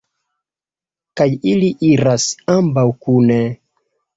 [1.21, 3.39] Kaj ili iris ambaŭ kune.